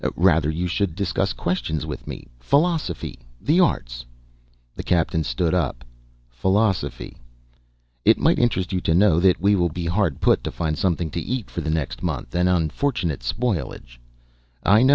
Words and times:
Rather 0.15 0.49
you 0.49 0.65
should 0.67 0.95
discuss 0.95 1.31
questions 1.31 1.85
with 1.85 2.07
me, 2.07 2.27
philosophy, 2.39 3.19
the 3.39 3.59
arts" 3.59 4.03
The 4.75 4.81
Captain 4.81 5.23
stood 5.23 5.53
up. 5.53 5.85
"Philosophy. 6.27 7.17
It 8.03 8.17
might 8.17 8.39
interest 8.39 8.73
you 8.73 8.81
to 8.81 8.95
know 8.95 9.19
that 9.19 9.39
we 9.39 9.53
will 9.55 9.69
be 9.69 9.85
hard 9.85 10.19
put 10.19 10.43
to 10.43 10.51
find 10.51 10.75
something 10.75 11.11
to 11.11 11.21
eat 11.21 11.51
for 11.51 11.61
the 11.61 11.69
next 11.69 12.01
month. 12.01 12.33
An 12.33 12.47
unfortunate 12.47 13.19
spoilage" 13.21 13.99
"I 14.63 14.81
know." 14.81 14.89